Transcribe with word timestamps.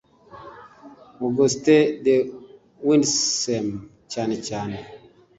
Augustin 1.25 1.83
de 2.05 2.15
Windesheim 2.85 3.67
cyane 4.11 4.35
cyane 4.47 4.77